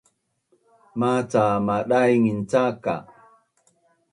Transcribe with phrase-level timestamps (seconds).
[0.99, 2.95] Maca madaingin cak ka